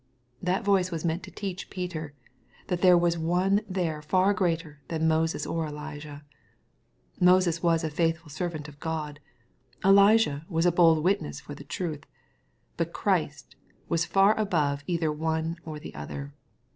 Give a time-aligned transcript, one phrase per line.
[0.41, 2.15] That voice was meant to teach Peter,
[2.69, 6.25] that there was one there far greater than Moses or Elijah.
[7.19, 9.19] Moses was a faithful servant of God.
[9.85, 12.07] Elijah was a bold witness for the truth.
[12.77, 13.55] But Christ
[13.89, 16.33] was far above either one or the other.